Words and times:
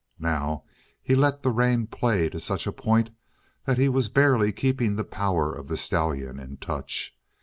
Now 0.17 0.63
he 1.03 1.13
let 1.13 1.43
the 1.43 1.51
rein 1.51 1.85
play 1.85 2.27
to 2.29 2.39
such 2.39 2.65
a 2.65 2.71
point 2.73 3.11
that 3.65 3.77
he 3.77 3.87
was 3.87 4.09
barely 4.09 4.51
keeping 4.51 4.95
the 4.95 5.03
power 5.03 5.53
of 5.53 5.67
the 5.67 5.77
stallion 5.77 6.39
in 6.39 6.57
touch. 6.57 7.15